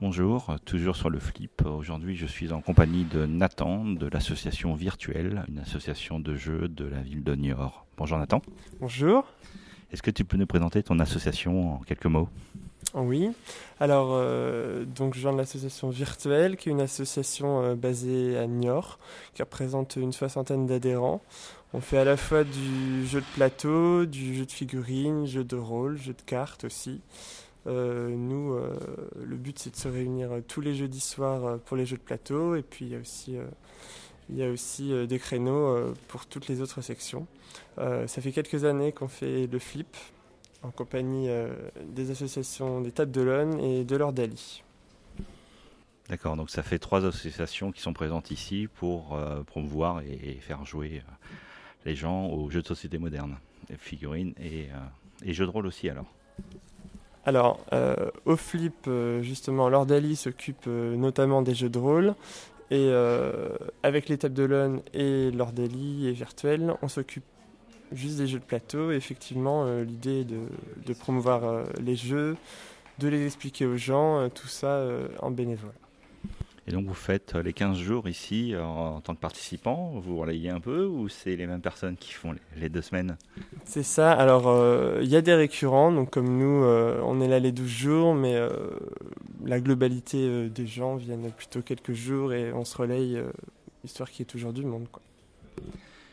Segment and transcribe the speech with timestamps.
[0.00, 1.62] bonjour, toujours sur le flip.
[1.66, 6.86] Aujourd'hui, je suis en compagnie de Nathan de l'association Virtuelle, une association de jeux de
[6.86, 7.86] la ville de Niort.
[7.96, 8.40] Bonjour Nathan.
[8.80, 9.24] Bonjour.
[9.92, 12.28] Est-ce que tu peux nous présenter ton association en quelques mots?
[12.94, 13.30] Oui.
[13.78, 18.46] Alors, euh, donc je viens de l'association Virtuelle, qui est une association euh, basée à
[18.46, 18.98] Niort,
[19.34, 21.20] qui représente une soixantaine d'adhérents.
[21.72, 25.56] On fait à la fois du jeu de plateau, du jeu de figurines, jeu de
[25.56, 27.00] rôle, jeu de cartes aussi.
[27.66, 28.74] Euh, nous, euh,
[29.22, 32.02] le but c'est de se réunir euh, tous les jeudis soirs pour les jeux de
[32.02, 37.26] plateau et puis il y a aussi, des créneaux pour toutes les autres sections.
[37.76, 39.96] ça fait quelques années qu'on fait le flip
[40.62, 41.28] en compagnie
[41.84, 44.62] des associations des Tables de l'One et de l'Ordali.
[46.08, 51.02] D'accord, donc ça fait trois associations qui sont présentes ici pour promouvoir et, faire jouer
[51.84, 53.36] les gens aux jeux de société modernes,
[53.78, 54.68] figurines et,
[55.24, 56.06] et jeux de rôle aussi alors.
[57.26, 62.14] Alors, euh, au flip, euh, justement, l'Ordali s'occupe euh, notamment des jeux de rôle.
[62.72, 62.88] Et
[63.82, 67.24] avec les tables de l'ON et l'Ordali et Virtuel, on s'occupe
[67.90, 68.92] juste des jeux de plateau.
[68.92, 70.38] Effectivement, l'idée de,
[70.86, 72.36] de promouvoir les jeux,
[73.00, 74.86] de les expliquer aux gens, tout ça
[75.18, 75.72] en bénévole.
[76.66, 80.50] Et donc vous faites les 15 jours ici euh, en, tant que participant, vous relayez
[80.50, 83.16] un peu ou c'est les mêmes personnes qui font les, deux semaines?
[83.64, 87.28] C'est ça, alors euh, il y a des récurrents, donc comme nous euh, on est
[87.28, 88.38] là les 12 jours, mais
[89.44, 93.20] la globalité des gens viennent plutôt quelques jours et on se relaye,
[93.84, 94.86] histoire qu'il y ait toujours du monde.
[94.92, 95.02] Quoi.